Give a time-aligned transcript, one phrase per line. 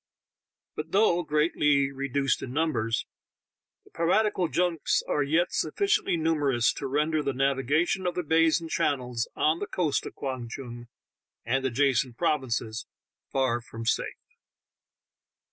[0.75, 3.05] But though greatly reduced in numbers,
[3.85, 8.67] the piratical junks are yet sufficiently numerous to render the navigation of the bays and
[8.67, 10.87] channels on the coast of Kwang Tung
[11.45, 12.87] and adjacent provinces
[13.31, 14.17] far from safe.